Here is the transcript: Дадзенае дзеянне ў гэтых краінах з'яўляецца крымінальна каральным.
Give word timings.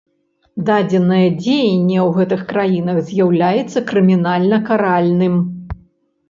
Дадзенае 0.67 1.27
дзеянне 1.41 1.99
ў 2.07 2.15
гэтых 2.15 2.41
краінах 2.53 2.97
з'яўляецца 3.11 3.85
крымінальна 3.93 4.57
каральным. 4.71 5.37